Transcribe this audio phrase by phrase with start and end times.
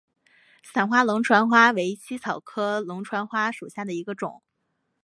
[0.63, 4.41] 散花龙船花为茜草科龙船花属下的一个种。